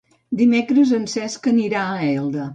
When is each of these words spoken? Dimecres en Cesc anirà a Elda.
Dimecres 0.39 0.95
en 1.01 1.05
Cesc 1.13 1.51
anirà 1.55 1.87
a 1.93 2.03
Elda. 2.11 2.49